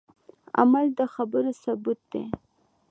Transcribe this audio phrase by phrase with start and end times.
[0.59, 2.23] عمل د خبرو ثبوت دی